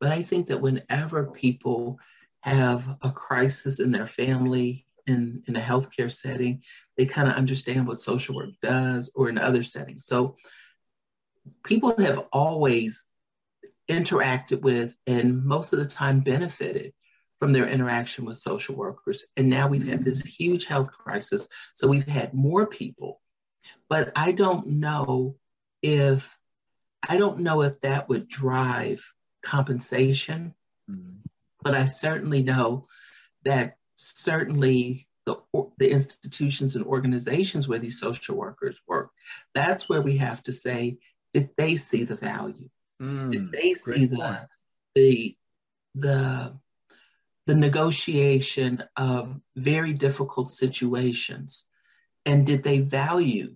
But 0.00 0.12
I 0.12 0.22
think 0.22 0.46
that 0.48 0.60
whenever 0.60 1.26
people 1.26 1.98
have 2.40 2.98
a 3.02 3.10
crisis 3.10 3.80
in 3.80 3.90
their 3.90 4.06
family, 4.06 4.86
in, 5.06 5.42
in 5.46 5.56
a 5.56 5.60
healthcare 5.60 6.10
setting, 6.10 6.62
they 6.96 7.06
kind 7.06 7.28
of 7.28 7.34
understand 7.34 7.86
what 7.86 8.00
social 8.00 8.34
work 8.34 8.50
does 8.60 9.10
or 9.14 9.28
in 9.28 9.38
other 9.38 9.62
settings. 9.62 10.04
So 10.06 10.36
people 11.64 11.96
have 11.98 12.26
always 12.32 13.04
interacted 13.88 14.60
with 14.60 14.94
and 15.06 15.44
most 15.44 15.72
of 15.72 15.78
the 15.78 15.86
time 15.86 16.20
benefited 16.20 16.92
from 17.38 17.52
their 17.52 17.68
interaction 17.68 18.24
with 18.26 18.36
social 18.36 18.74
workers. 18.74 19.24
And 19.36 19.48
now 19.48 19.68
we've 19.68 19.86
had 19.86 20.04
this 20.04 20.22
huge 20.22 20.66
health 20.66 20.92
crisis. 20.92 21.48
So 21.74 21.88
we've 21.88 22.06
had 22.06 22.34
more 22.34 22.66
people. 22.66 23.20
But 23.88 24.12
I 24.16 24.32
don't 24.32 24.66
know 24.66 25.36
if 25.82 26.38
I 27.08 27.16
don't 27.16 27.40
know 27.40 27.62
if 27.62 27.80
that 27.80 28.08
would 28.08 28.28
drive 28.28 29.02
compensation 29.42 30.54
mm-hmm. 30.90 31.18
But 31.62 31.74
I 31.74 31.84
certainly 31.86 32.42
know 32.42 32.86
that 33.44 33.76
certainly 33.96 35.08
the, 35.26 35.36
the 35.78 35.90
institutions 35.90 36.76
and 36.76 36.86
organizations 36.86 37.68
where 37.68 37.78
these 37.78 38.00
social 38.00 38.36
workers 38.36 38.80
work, 38.86 39.10
that's 39.54 39.88
where 39.88 40.02
we 40.02 40.18
have 40.18 40.42
to 40.44 40.52
say, 40.52 40.98
did 41.34 41.50
they 41.56 41.76
see 41.76 42.04
the 42.04 42.16
value? 42.16 42.68
Mm, 43.02 43.32
did 43.32 43.52
they 43.52 43.74
see 43.74 44.06
the, 44.06 44.48
the 44.94 45.36
the 45.94 46.58
the 47.46 47.54
negotiation 47.54 48.82
of 48.96 49.40
very 49.56 49.92
difficult 49.92 50.50
situations 50.50 51.64
and 52.26 52.46
did 52.46 52.62
they 52.62 52.80
value 52.80 53.54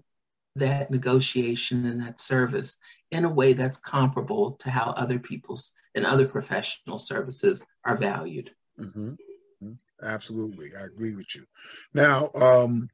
that 0.57 0.91
negotiation 0.91 1.87
and 1.87 2.01
that 2.03 2.21
service 2.21 2.79
in 3.11 3.25
a 3.25 3.31
way 3.31 3.53
that's 3.53 3.79
comparable 3.79 4.53
to 4.53 4.71
how 4.71 4.91
other 4.97 5.19
people's 5.19 5.73
and 5.95 6.07
other 6.07 6.27
professional 6.27 6.99
services 6.99 7.63
are 7.85 7.97
valued 7.97 8.51
mm-hmm. 8.79 9.11
mm-hmm. 9.11 9.73
absolutely 10.03 10.71
i 10.79 10.85
agree 10.85 11.15
with 11.15 11.35
you 11.35 11.45
now 11.95 12.31
um, 12.35 12.89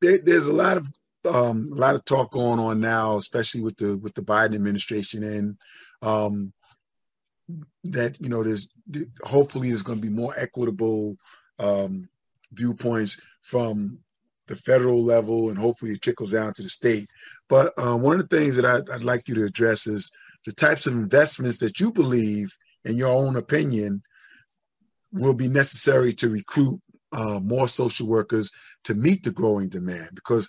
there, 0.00 0.18
there's 0.18 0.48
a 0.48 0.52
lot 0.52 0.76
of 0.76 0.88
um, 1.32 1.68
a 1.70 1.76
lot 1.76 1.94
of 1.94 2.04
talk 2.04 2.32
going 2.32 2.58
on 2.58 2.80
now 2.80 3.16
especially 3.16 3.60
with 3.60 3.76
the 3.76 3.96
with 3.98 4.14
the 4.14 4.22
biden 4.22 4.54
administration 4.54 5.22
and 5.22 5.56
um, 6.02 6.52
that 7.84 8.20
you 8.20 8.28
know 8.28 8.42
there's 8.42 8.68
hopefully 9.22 9.68
there's 9.68 9.82
going 9.82 10.00
to 10.00 10.06
be 10.06 10.12
more 10.12 10.34
equitable 10.36 11.16
um, 11.58 12.08
viewpoints 12.52 13.20
from 13.42 13.98
the 14.52 14.62
federal 14.62 15.02
level 15.02 15.48
and 15.48 15.58
hopefully 15.58 15.92
it 15.92 16.02
trickles 16.02 16.32
down 16.32 16.52
to 16.52 16.62
the 16.62 16.68
state. 16.68 17.06
But 17.48 17.72
um, 17.78 18.02
one 18.02 18.20
of 18.20 18.28
the 18.28 18.36
things 18.36 18.56
that 18.56 18.66
I'd, 18.66 18.88
I'd, 18.90 19.02
like 19.02 19.26
you 19.26 19.34
to 19.36 19.44
address 19.44 19.86
is 19.86 20.10
the 20.46 20.52
types 20.52 20.86
of 20.86 20.92
investments 20.92 21.58
that 21.58 21.80
you 21.80 21.90
believe, 21.90 22.54
in 22.84 22.96
your 22.96 23.14
own 23.14 23.36
opinion, 23.36 24.02
will 25.12 25.34
be 25.34 25.48
necessary 25.48 26.12
to 26.14 26.28
recruit 26.28 26.80
uh, 27.12 27.40
more 27.42 27.68
social 27.68 28.06
workers 28.06 28.50
to 28.84 28.94
meet 28.94 29.22
the 29.24 29.30
growing 29.30 29.68
demand. 29.68 30.10
Because 30.14 30.48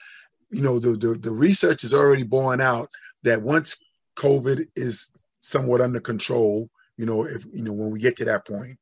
you 0.50 0.62
know 0.62 0.80
the, 0.80 0.92
the, 0.92 1.16
the 1.16 1.32
research 1.32 1.84
is 1.84 1.94
already 1.94 2.24
borne 2.24 2.62
out 2.62 2.90
that 3.24 3.42
once 3.42 3.78
COVID 4.18 4.66
is 4.76 5.10
somewhat 5.42 5.82
under 5.82 6.00
control, 6.00 6.70
you 6.98 7.06
know, 7.06 7.24
if 7.26 7.46
you 7.54 7.64
know 7.64 7.74
when 7.74 7.92
we 7.92 8.00
get 8.00 8.18
to 8.18 8.26
that 8.26 8.46
point, 8.46 8.78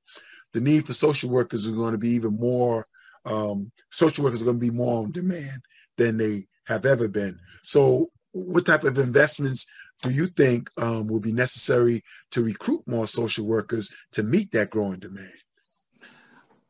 the 0.54 0.62
need 0.62 0.86
for 0.86 0.94
social 0.94 1.30
workers 1.30 1.66
is 1.66 1.72
going 1.72 1.94
to 1.94 1.98
be 1.98 2.10
even 2.10 2.36
more. 2.36 2.88
Um, 3.26 3.72
social 3.90 4.24
workers 4.24 4.42
are 4.42 4.46
going 4.46 4.60
to 4.60 4.66
be 4.66 4.76
more 4.76 5.04
on 5.04 5.12
demand 5.12 5.62
than 5.98 6.18
they 6.18 6.48
have 6.66 6.86
ever 6.86 7.08
been. 7.08 7.40
So, 7.64 8.12
what 8.32 8.66
type 8.66 8.84
of 8.84 8.98
investments 8.98 9.66
do 10.02 10.12
you 10.12 10.28
think 10.28 10.70
um, 10.82 11.08
will 11.08 11.20
be 11.20 11.34
necessary 11.34 12.04
to 12.32 12.44
recruit 12.44 12.82
more 12.88 13.06
social 13.06 13.46
workers 13.46 13.90
to 14.14 14.24
meet 14.24 14.52
that 14.52 14.70
growing 14.70 15.00
demand? 15.00 15.30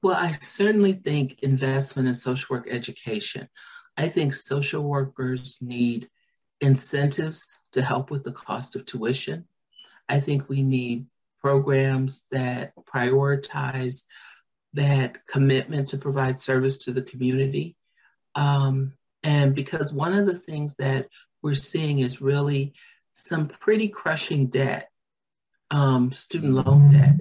Well, 0.04 0.16
I 0.16 0.32
certainly 0.32 0.94
think 0.94 1.40
investment 1.44 2.08
in 2.08 2.14
social 2.16 2.56
work 2.56 2.68
education. 2.70 3.48
I 3.96 4.10
think 4.10 4.34
social 4.34 4.84
workers 4.84 5.60
need 5.62 6.10
incentives 6.60 7.58
to 7.74 7.82
help 7.82 8.10
with 8.10 8.24
the 8.24 8.32
cost 8.32 8.76
of 8.76 8.86
tuition. 8.86 9.46
I 10.10 10.20
think 10.20 10.50
we 10.50 10.64
need 10.64 11.06
programs 11.40 12.24
that 12.32 12.74
prioritize 12.94 14.04
that 14.74 15.26
commitment 15.28 15.90
to 15.90 15.98
provide 15.98 16.40
service 16.40 16.78
to 16.78 16.92
the 16.92 17.02
community. 17.02 17.76
Um, 18.36 18.94
and 19.24 19.54
because 19.54 19.94
one 19.94 20.18
of 20.18 20.26
the 20.26 20.38
things 20.38 20.76
that 20.76 21.10
we're 21.42 21.56
seeing 21.56 22.00
is 22.00 22.22
really 22.22 22.74
some 23.14 23.48
pretty 23.48 23.90
crushing 23.90 24.48
debt, 24.48 24.90
um, 25.70 26.12
student 26.12 26.54
loan 26.54 26.94
debt, 26.94 27.20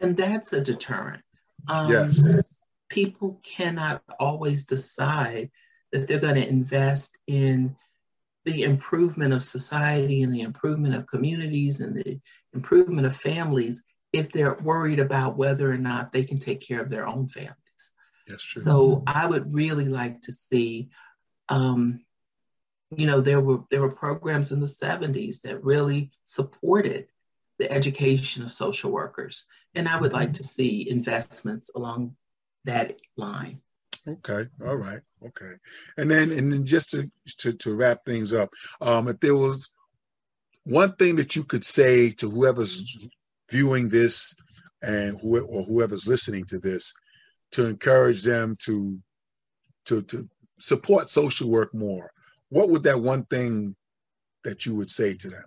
and 0.00 0.16
that's 0.16 0.52
a 0.52 0.60
deterrent. 0.60 1.22
Um, 1.68 1.90
yes. 1.90 2.42
People 2.88 3.40
cannot 3.42 4.02
always 4.20 4.64
decide 4.64 5.50
that 5.92 6.06
they're 6.06 6.18
going 6.18 6.34
to 6.34 6.48
invest 6.48 7.16
in 7.26 7.76
the 8.44 8.64
improvement 8.64 9.32
of 9.32 9.44
society 9.44 10.22
and 10.22 10.34
the 10.34 10.40
improvement 10.40 10.94
of 10.94 11.06
communities 11.06 11.80
and 11.80 11.96
the 11.96 12.20
improvement 12.54 13.06
of 13.06 13.16
families 13.16 13.82
if 14.12 14.30
they're 14.30 14.58
worried 14.62 15.00
about 15.00 15.36
whether 15.36 15.70
or 15.70 15.78
not 15.78 16.12
they 16.12 16.22
can 16.22 16.38
take 16.38 16.60
care 16.60 16.80
of 16.80 16.90
their 16.90 17.06
own 17.06 17.28
families. 17.28 17.56
That's 18.26 18.42
true. 18.42 18.62
So 18.62 19.02
I 19.06 19.26
would 19.26 19.52
really 19.52 19.86
like 19.86 20.20
to 20.22 20.32
see, 20.32 20.90
um, 21.48 22.00
you 22.94 23.06
know, 23.06 23.20
there 23.20 23.40
were 23.40 23.60
there 23.70 23.80
were 23.80 23.90
programs 23.90 24.52
in 24.52 24.60
the 24.60 24.66
70s 24.66 25.40
that 25.42 25.64
really 25.64 26.10
supported 26.24 27.08
the 27.58 27.70
education 27.70 28.42
of 28.42 28.52
social 28.52 28.90
workers, 28.90 29.44
and 29.74 29.88
I 29.88 29.98
would 30.00 30.12
like 30.12 30.34
to 30.34 30.42
see 30.42 30.88
investments 30.88 31.70
along 31.74 32.16
that 32.64 32.98
line. 33.16 33.60
Okay, 34.06 34.46
all 34.64 34.76
right, 34.76 35.00
okay, 35.26 35.52
and 35.96 36.10
then 36.10 36.32
and 36.32 36.52
then 36.52 36.66
just 36.66 36.90
to 36.90 37.10
to, 37.38 37.52
to 37.54 37.74
wrap 37.74 38.04
things 38.04 38.34
up, 38.34 38.50
um, 38.80 39.08
if 39.08 39.20
there 39.20 39.36
was 39.36 39.70
one 40.64 40.92
thing 40.92 41.16
that 41.16 41.34
you 41.34 41.44
could 41.44 41.64
say 41.64 42.10
to 42.10 42.30
whoever's 42.30 43.08
viewing 43.52 43.88
this 43.88 44.34
and 44.82 45.20
who 45.20 45.44
or 45.44 45.62
whoever's 45.64 46.08
listening 46.08 46.44
to 46.46 46.58
this 46.58 46.92
to 47.52 47.66
encourage 47.66 48.22
them 48.24 48.56
to 48.64 48.98
to 49.84 50.00
to 50.00 50.28
support 50.58 51.10
social 51.10 51.48
work 51.48 51.72
more. 51.74 52.10
What 52.48 52.70
would 52.70 52.82
that 52.84 53.00
one 53.00 53.24
thing 53.26 53.76
that 54.44 54.64
you 54.64 54.74
would 54.74 54.90
say 54.90 55.14
to 55.14 55.28
them? 55.28 55.44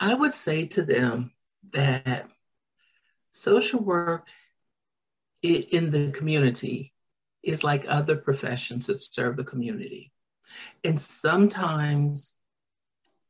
I 0.00 0.14
would 0.14 0.34
say 0.34 0.66
to 0.66 0.82
them 0.82 1.32
that 1.72 2.28
social 3.32 3.80
work 3.80 4.28
in 5.42 5.90
the 5.90 6.10
community 6.10 6.92
is 7.42 7.64
like 7.64 7.84
other 7.88 8.16
professions 8.16 8.86
that 8.86 9.00
serve 9.00 9.36
the 9.36 9.44
community. 9.44 10.12
And 10.82 11.00
sometimes 11.00 12.34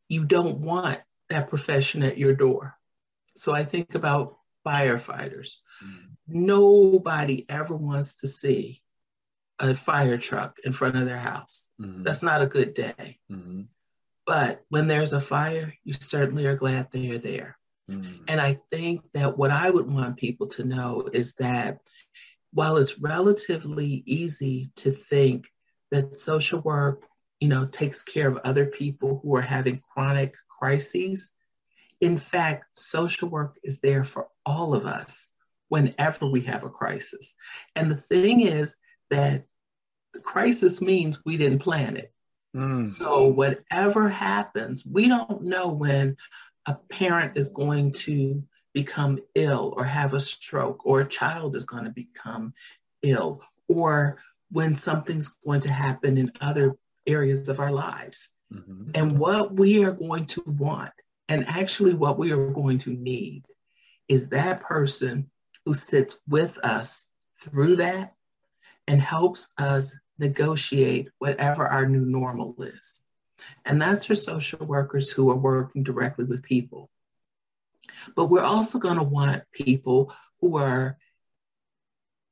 you 0.08 0.24
don't 0.24 0.60
want 0.60 1.00
that 1.30 1.48
profession 1.48 2.02
at 2.02 2.18
your 2.18 2.34
door. 2.34 2.74
So 3.36 3.54
I 3.54 3.64
think 3.64 3.94
about 3.94 4.38
firefighters. 4.66 5.54
Mm-hmm. 5.84 6.44
Nobody 6.46 7.46
ever 7.48 7.74
wants 7.74 8.16
to 8.16 8.26
see 8.26 8.82
a 9.58 9.74
fire 9.74 10.18
truck 10.18 10.58
in 10.64 10.72
front 10.72 10.96
of 10.96 11.06
their 11.06 11.18
house. 11.18 11.68
Mm-hmm. 11.80 12.02
That's 12.02 12.22
not 12.22 12.42
a 12.42 12.46
good 12.46 12.74
day. 12.74 13.18
Mm-hmm. 13.30 13.62
But 14.26 14.64
when 14.68 14.88
there's 14.88 15.12
a 15.12 15.20
fire, 15.20 15.74
you 15.84 15.94
certainly 15.98 16.46
are 16.46 16.56
glad 16.56 16.88
they 16.90 17.10
are 17.10 17.18
there. 17.18 17.56
Mm-hmm. 17.90 18.24
And 18.28 18.40
I 18.40 18.60
think 18.70 19.10
that 19.14 19.38
what 19.38 19.50
I 19.50 19.70
would 19.70 19.90
want 19.90 20.18
people 20.18 20.48
to 20.48 20.64
know 20.64 21.08
is 21.12 21.34
that 21.36 21.78
while 22.52 22.76
it's 22.76 22.98
relatively 22.98 24.02
easy 24.06 24.70
to 24.76 24.90
think 24.90 25.48
that 25.90 26.18
social 26.18 26.60
work, 26.60 27.04
you 27.40 27.48
know, 27.48 27.64
takes 27.64 28.02
care 28.02 28.28
of 28.28 28.40
other 28.44 28.66
people 28.66 29.20
who 29.22 29.34
are 29.36 29.42
having 29.42 29.82
chronic 29.92 30.34
crises. 30.58 31.30
In 32.00 32.16
fact, 32.16 32.78
social 32.78 33.28
work 33.28 33.56
is 33.62 33.80
there 33.80 34.04
for 34.04 34.28
all 34.46 34.74
of 34.74 34.86
us 34.86 35.28
whenever 35.68 36.26
we 36.26 36.40
have 36.42 36.64
a 36.64 36.70
crisis. 36.70 37.34
And 37.74 37.90
the 37.90 37.96
thing 37.96 38.42
is 38.42 38.76
that 39.10 39.44
the 40.12 40.20
crisis 40.20 40.80
means 40.80 41.24
we 41.24 41.36
didn't 41.36 41.58
plan 41.60 41.96
it. 41.96 42.12
Mm. 42.56 42.88
So, 42.88 43.24
whatever 43.24 44.08
happens, 44.08 44.84
we 44.86 45.06
don't 45.06 45.42
know 45.42 45.68
when 45.68 46.16
a 46.66 46.74
parent 46.74 47.36
is 47.36 47.48
going 47.48 47.92
to 47.92 48.42
become 48.72 49.18
ill 49.34 49.74
or 49.76 49.84
have 49.84 50.14
a 50.14 50.20
stroke, 50.20 50.86
or 50.86 51.00
a 51.00 51.08
child 51.08 51.56
is 51.56 51.64
going 51.64 51.84
to 51.84 51.90
become 51.90 52.54
ill, 53.02 53.42
or 53.68 54.18
when 54.50 54.74
something's 54.74 55.28
going 55.44 55.60
to 55.60 55.72
happen 55.72 56.16
in 56.16 56.32
other 56.40 56.76
areas 57.06 57.48
of 57.48 57.60
our 57.60 57.72
lives. 57.72 58.30
Mm-hmm. 58.52 58.90
And 58.94 59.18
what 59.18 59.54
we 59.54 59.84
are 59.84 59.92
going 59.92 60.26
to 60.26 60.42
want, 60.46 60.92
and 61.28 61.46
actually 61.46 61.94
what 61.94 62.18
we 62.18 62.32
are 62.32 62.50
going 62.50 62.78
to 62.78 62.90
need, 62.90 63.44
is 64.08 64.28
that 64.28 64.62
person 64.62 65.30
who 65.64 65.74
sits 65.74 66.18
with 66.26 66.58
us 66.58 67.06
through 67.38 67.76
that 67.76 68.14
and 68.86 69.00
helps 69.00 69.52
us 69.58 69.98
negotiate 70.18 71.10
whatever 71.18 71.66
our 71.66 71.86
new 71.86 72.04
normal 72.04 72.54
is. 72.58 73.02
And 73.64 73.80
that's 73.80 74.06
for 74.06 74.14
social 74.14 74.64
workers 74.66 75.10
who 75.10 75.30
are 75.30 75.36
working 75.36 75.82
directly 75.82 76.24
with 76.24 76.42
people. 76.42 76.90
But 78.16 78.26
we're 78.26 78.42
also 78.42 78.78
going 78.78 78.96
to 78.96 79.04
want 79.04 79.42
people 79.52 80.12
who 80.40 80.56
are 80.58 80.98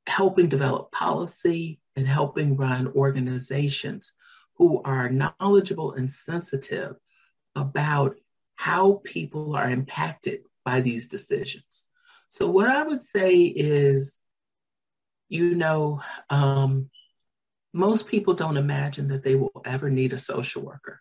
helping 0.07 0.49
develop 0.49 0.91
policy 0.91 1.79
and 1.95 2.07
helping 2.07 2.55
run 2.55 2.87
organizations 2.95 4.13
who 4.57 4.81
are 4.83 5.09
knowledgeable 5.09 5.93
and 5.93 6.09
sensitive 6.09 6.95
about 7.55 8.17
how 8.55 9.01
people 9.03 9.55
are 9.55 9.69
impacted 9.69 10.41
by 10.65 10.81
these 10.81 11.07
decisions. 11.07 11.85
So, 12.29 12.49
what 12.49 12.69
I 12.69 12.83
would 12.83 13.01
say 13.01 13.41
is, 13.43 14.19
you 15.29 15.55
know, 15.55 16.01
um, 16.29 16.89
most 17.73 18.07
people 18.07 18.33
don't 18.33 18.57
imagine 18.57 19.09
that 19.09 19.23
they 19.23 19.35
will 19.35 19.61
ever 19.65 19.89
need 19.89 20.13
a 20.13 20.17
social 20.17 20.61
worker, 20.63 20.99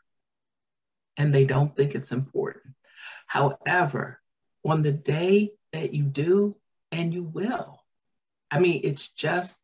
and 1.17 1.35
they 1.35 1.45
don't 1.45 1.75
think 1.75 1.95
it's 1.95 2.13
important. 2.13 2.75
However, 3.27 4.21
on 4.65 4.83
the 4.83 4.93
day 4.93 5.53
that 5.73 5.95
you 5.95 6.05
do, 6.05 6.57
and 6.93 7.13
you 7.13 7.25
will, 7.25 7.83
I 8.51 8.61
mean, 8.61 8.83
it's 8.85 9.11
just 9.11 9.61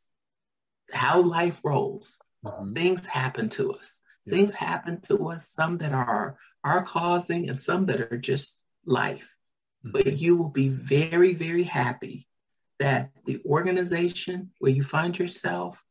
how 0.92 1.22
life 1.22 1.60
rolls. 1.62 2.18
Mm-hmm. 2.44 2.74
Things 2.74 3.06
happen 3.06 3.48
to 3.50 3.72
us. 3.72 4.00
Yes. 4.24 4.36
Things 4.36 4.54
happen 4.54 5.00
to 5.02 5.28
us, 5.28 5.48
some 5.48 5.78
that 5.78 5.92
are 5.92 6.36
our 6.64 6.82
causing 6.82 7.48
and 7.48 7.60
some 7.60 7.86
that 7.86 8.00
are 8.00 8.18
just 8.18 8.62
life. 8.86 9.34
Mm-hmm. 9.84 9.92
But 9.92 10.18
you 10.18 10.36
will 10.36 10.50
be 10.50 10.68
very, 10.68 11.34
very 11.34 11.64
happy 11.64 12.26
that 12.78 13.10
the 13.26 13.40
organization 13.46 14.50
where 14.58 14.72
you 14.72 14.82
find 14.82 15.18
yourself 15.18 15.82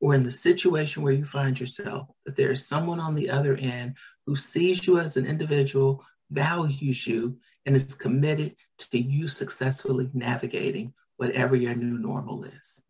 or 0.00 0.14
in 0.14 0.22
the 0.22 0.30
situation 0.30 1.02
where 1.02 1.14
you 1.14 1.24
find 1.24 1.58
yourself, 1.58 2.08
that 2.26 2.36
there 2.36 2.50
is 2.50 2.66
someone 2.66 3.00
on 3.00 3.14
the 3.14 3.30
other 3.30 3.56
end 3.56 3.96
who 4.26 4.36
sees 4.36 4.86
you 4.86 4.98
as 4.98 5.16
an 5.16 5.24
individual, 5.24 6.04
values 6.30 7.06
you, 7.06 7.38
and 7.64 7.74
is 7.74 7.94
committed 7.94 8.54
to 8.76 8.98
you 8.98 9.26
successfully 9.26 10.10
navigating 10.12 10.92
whatever 11.16 11.56
your 11.56 11.74
new 11.74 11.96
normal 11.96 12.44
is. 12.44 12.82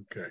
Okay. 0.00 0.28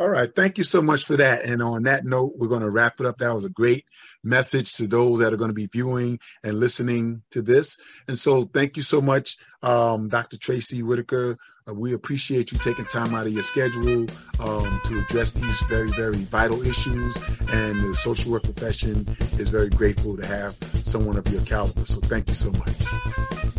All 0.00 0.08
right. 0.08 0.28
Thank 0.34 0.58
you 0.58 0.64
so 0.64 0.82
much 0.82 1.04
for 1.04 1.16
that. 1.16 1.44
And 1.44 1.62
on 1.62 1.84
that 1.84 2.04
note, 2.04 2.32
we're 2.36 2.48
going 2.48 2.62
to 2.62 2.70
wrap 2.70 2.98
it 2.98 3.06
up. 3.06 3.18
That 3.18 3.32
was 3.32 3.44
a 3.44 3.50
great 3.50 3.84
message 4.24 4.74
to 4.76 4.88
those 4.88 5.20
that 5.20 5.32
are 5.32 5.36
going 5.36 5.50
to 5.50 5.54
be 5.54 5.68
viewing 5.72 6.18
and 6.42 6.58
listening 6.58 7.22
to 7.30 7.40
this. 7.40 7.78
And 8.08 8.18
so 8.18 8.42
thank 8.42 8.76
you 8.76 8.82
so 8.82 9.00
much, 9.00 9.36
um, 9.62 10.08
Dr. 10.08 10.36
Tracy 10.38 10.82
Whitaker. 10.82 11.36
Uh, 11.68 11.74
we 11.74 11.94
appreciate 11.94 12.50
you 12.50 12.58
taking 12.58 12.84
time 12.84 13.14
out 13.14 13.28
of 13.28 13.32
your 13.32 13.44
schedule 13.44 14.06
um, 14.40 14.80
to 14.84 14.98
address 14.98 15.30
these 15.30 15.60
very, 15.62 15.90
very 15.92 16.18
vital 16.24 16.60
issues. 16.62 17.16
And 17.52 17.80
the 17.80 17.94
social 17.94 18.32
work 18.32 18.42
profession 18.42 19.06
is 19.38 19.50
very 19.50 19.70
grateful 19.70 20.16
to 20.16 20.26
have 20.26 20.56
someone 20.84 21.16
of 21.16 21.28
your 21.28 21.42
caliber. 21.42 21.86
So 21.86 22.00
thank 22.00 22.28
you 22.28 22.34
so 22.34 22.50
much. 22.50 22.76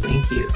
Thank 0.01 0.29
you. 0.29 0.49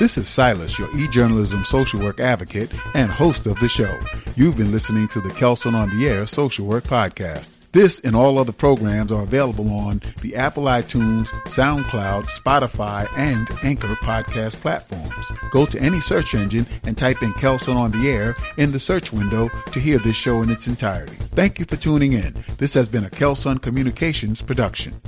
This 0.00 0.18
is 0.18 0.28
Silas, 0.28 0.76
your 0.76 0.90
e-journalism 0.96 1.64
social 1.64 2.00
work 2.00 2.18
advocate 2.18 2.72
and 2.94 3.12
host 3.12 3.46
of 3.46 3.56
the 3.60 3.68
show. 3.68 3.96
You've 4.34 4.56
been 4.56 4.72
listening 4.72 5.06
to 5.08 5.20
the 5.20 5.30
Kelson 5.30 5.76
on 5.76 5.88
the 5.90 6.08
Air 6.08 6.26
Social 6.26 6.66
Work 6.66 6.82
Podcast. 6.84 7.50
This 7.70 8.00
and 8.00 8.16
all 8.16 8.36
other 8.38 8.50
programs 8.50 9.12
are 9.12 9.22
available 9.22 9.72
on 9.72 10.02
the 10.20 10.34
Apple 10.34 10.64
iTunes, 10.64 11.28
SoundCloud, 11.46 12.24
Spotify, 12.24 13.08
and 13.16 13.48
Anchor 13.62 13.94
podcast 14.02 14.56
platforms. 14.56 15.30
Go 15.52 15.64
to 15.64 15.80
any 15.80 16.00
search 16.00 16.34
engine 16.34 16.66
and 16.82 16.98
type 16.98 17.22
in 17.22 17.32
Kelson 17.34 17.76
on 17.76 17.92
the 17.92 18.10
Air 18.10 18.34
in 18.56 18.72
the 18.72 18.80
search 18.80 19.12
window 19.12 19.48
to 19.70 19.78
hear 19.78 20.00
this 20.00 20.16
show 20.16 20.42
in 20.42 20.50
its 20.50 20.66
entirety. 20.66 21.14
Thank 21.36 21.60
you 21.60 21.66
for 21.66 21.76
tuning 21.76 22.14
in. 22.14 22.44
This 22.58 22.74
has 22.74 22.88
been 22.88 23.04
a 23.04 23.10
Kelson 23.10 23.58
Communications 23.58 24.42
production. 24.42 25.00